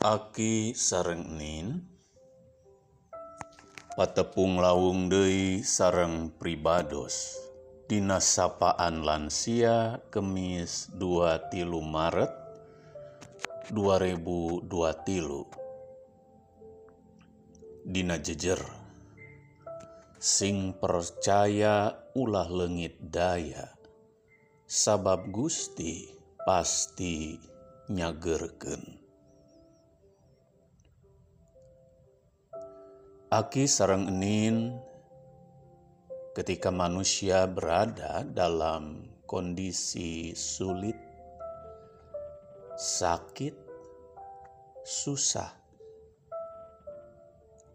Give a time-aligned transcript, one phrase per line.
[0.00, 1.76] Aki sareng nin.
[3.92, 7.36] Patepung lawung deui sareng pribados.
[7.84, 12.32] Dina sapaan lansia Kemis 2 tilu Maret
[13.76, 14.64] 2002
[15.04, 15.44] tilu.
[17.84, 18.64] Dina jejer.
[20.16, 23.76] Sing percaya ulah lengit daya.
[24.64, 26.08] Sabab Gusti
[26.40, 27.36] pasti
[27.92, 28.99] nyagerken
[33.30, 34.74] Aki sarang enin
[36.34, 40.98] ketika manusia berada dalam kondisi sulit,
[42.74, 43.54] sakit,
[44.82, 45.46] susah,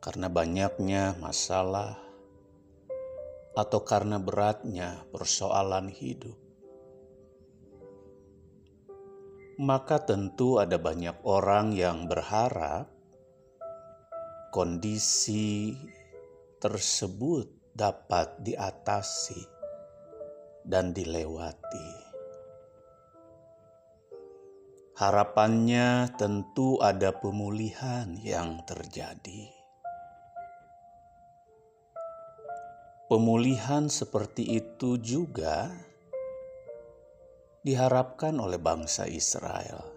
[0.03, 2.03] karena banyaknya masalah
[3.55, 6.35] atau karena beratnya persoalan hidup.
[9.63, 12.94] Maka tentu ada banyak orang yang berharap
[14.55, 15.75] kondisi
[16.63, 19.43] tersebut dapat diatasi
[20.63, 21.91] dan dilewati.
[24.95, 29.51] Harapannya tentu ada pemulihan yang terjadi.
[33.11, 35.67] Pemulihan seperti itu juga
[37.59, 39.94] diharapkan oleh bangsa Israel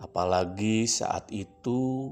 [0.00, 2.08] apalagi saat itu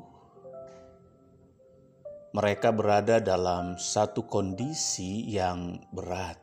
[2.36, 6.36] mereka berada dalam satu kondisi yang berat,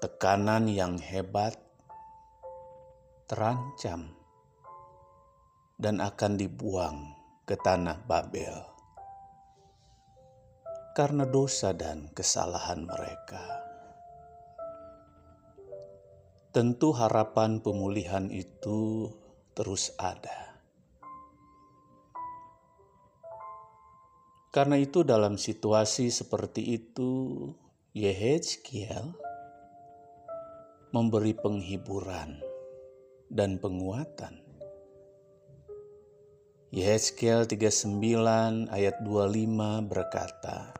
[0.00, 1.60] tekanan yang hebat,
[3.28, 4.16] terancam,
[5.76, 7.12] dan akan dibuang
[7.44, 8.70] ke tanah Babel
[10.90, 13.44] karena dosa dan kesalahan mereka.
[16.50, 19.06] Tentu, harapan pemulihan itu
[19.54, 20.50] terus ada.
[24.50, 27.46] Karena itu dalam situasi seperti itu,
[27.94, 29.14] Yehezkiel
[30.90, 32.42] memberi penghiburan
[33.30, 34.42] dan penguatan.
[36.74, 40.74] Yehezkiel 39 ayat 25 berkata,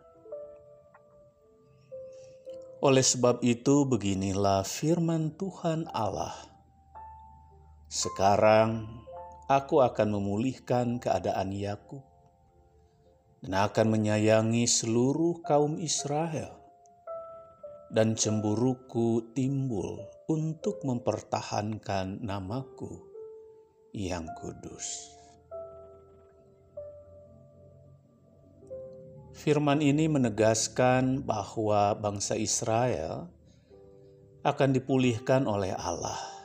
[2.83, 6.35] Oleh sebab itu beginilah firman Tuhan Allah
[7.91, 8.87] sekarang
[9.51, 12.07] aku akan memulihkan keadaan Yakub
[13.43, 16.55] dan akan menyayangi seluruh kaum Israel.
[17.91, 19.99] Dan cemburuku timbul
[20.31, 23.03] untuk mempertahankan namaku
[23.91, 25.11] yang kudus.
[29.35, 33.27] Firman ini menegaskan bahwa bangsa Israel
[34.47, 36.40] akan dipulihkan oleh Allah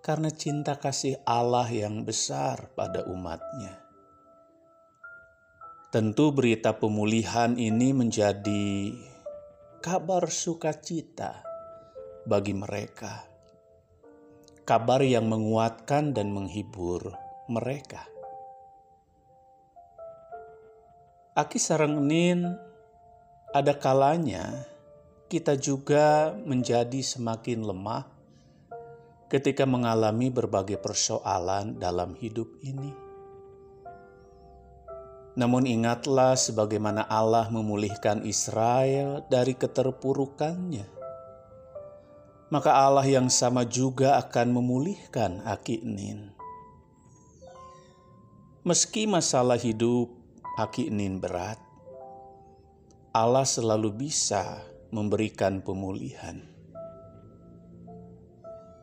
[0.00, 3.76] karena cinta kasih Allah yang besar pada umatnya.
[5.92, 8.94] Tentu berita pemulihan ini menjadi
[9.84, 11.44] kabar sukacita
[12.24, 13.26] bagi mereka.
[14.64, 17.10] Kabar yang menguatkan dan menghibur
[17.50, 18.06] mereka.
[21.34, 22.54] Aki Sarangnin
[23.50, 24.46] ada kalanya
[25.26, 28.19] kita juga menjadi semakin lemah
[29.30, 32.90] ketika mengalami berbagai persoalan dalam hidup ini.
[35.38, 40.98] Namun ingatlah sebagaimana Allah memulihkan Israel dari keterpurukannya.
[42.50, 46.34] Maka Allah yang sama juga akan memulihkan Akinin.
[48.66, 50.10] Meski masalah hidup
[50.58, 51.62] Akinin berat,
[53.14, 56.59] Allah selalu bisa memberikan pemulihan.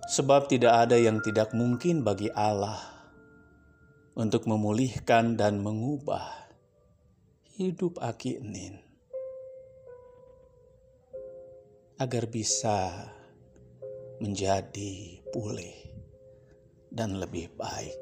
[0.07, 2.79] Sebab tidak ada yang tidak mungkin bagi Allah
[4.15, 6.47] untuk memulihkan dan mengubah
[7.59, 8.79] hidup Aki Enin
[11.99, 13.11] agar bisa
[14.23, 15.75] menjadi pulih
[16.87, 17.97] dan lebih baik.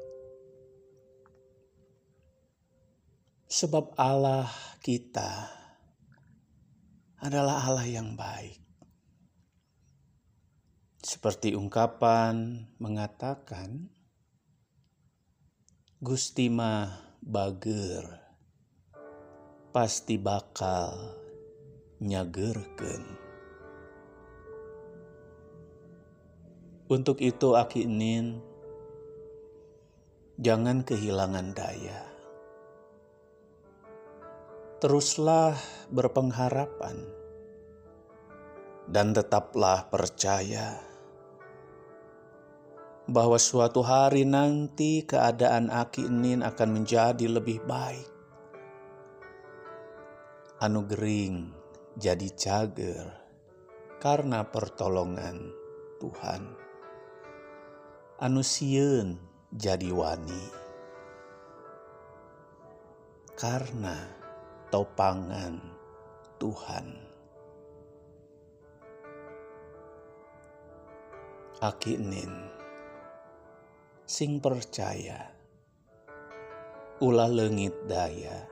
[3.50, 4.46] Sebab Allah
[4.78, 5.48] kita
[7.18, 8.65] adalah Allah yang baik.
[11.06, 13.86] Seperti ungkapan mengatakan,
[16.02, 18.02] Gustima bager
[19.70, 20.98] pasti bakal
[22.02, 23.06] nyagerken.
[26.90, 28.42] Untuk itu Aki Nin,
[30.42, 32.02] jangan kehilangan daya.
[34.82, 35.54] Teruslah
[35.86, 36.98] berpengharapan
[38.90, 40.95] dan tetaplah percaya
[43.06, 48.10] bahwa suatu hari nanti keadaan Aki Nin akan menjadi lebih baik.
[50.58, 51.54] Anu gering
[51.94, 53.06] jadi cager
[54.02, 55.38] karena pertolongan
[56.02, 56.42] Tuhan.
[58.18, 58.42] Anu
[59.54, 60.66] jadi wani
[63.38, 63.94] karena
[64.74, 65.60] topangan
[66.42, 66.86] Tuhan.
[71.62, 72.55] Aki Nin
[74.06, 75.34] sing percaya.
[77.02, 78.46] Ulah lengit daya.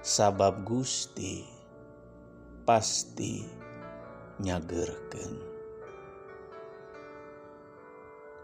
[0.00, 1.44] Sabab Gusti
[2.64, 3.44] pasti
[4.40, 5.58] nyagerken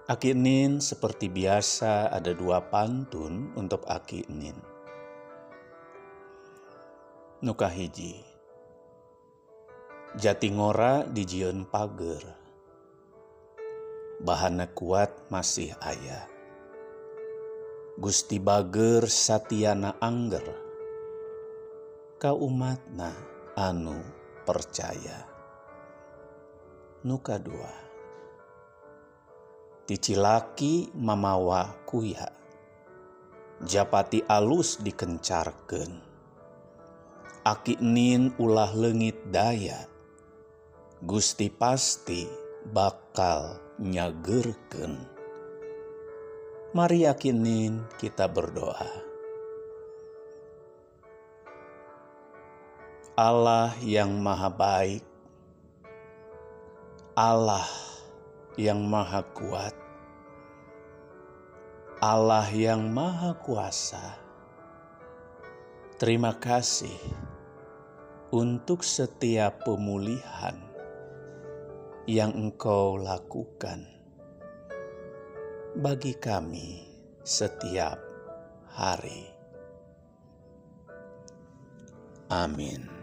[0.04, 4.58] Aki Nin seperti biasa ada dua pantun untuk Aki Nin.
[7.40, 8.20] Nuka hiji.
[10.20, 12.43] Jatingora di Jion Pager
[14.24, 16.24] bahana kuat masih ayah.
[18.00, 20.48] Gusti Bager Satyana Angger,
[22.16, 23.12] kau umatna
[23.52, 24.00] anu
[24.48, 25.28] percaya.
[27.04, 27.68] Nuka dua,
[29.84, 32.24] Ticilaki mamawa kuya,
[33.60, 36.00] Japati alus dikencarken,
[37.44, 39.84] Aki nin ulah lengit daya,
[41.04, 42.24] Gusti pasti
[42.72, 45.02] bakal nyagerken.
[46.74, 48.86] Mari yakinin kita berdoa.
[53.14, 55.06] Allah yang maha baik,
[57.14, 57.66] Allah
[58.58, 59.74] yang maha kuat,
[62.02, 64.18] Allah yang maha kuasa.
[65.94, 66.98] Terima kasih
[68.34, 70.73] untuk setiap pemulihan
[72.04, 73.88] yang Engkau lakukan
[75.72, 76.84] bagi kami
[77.24, 77.96] setiap
[78.68, 79.24] hari.
[82.28, 82.93] Amin.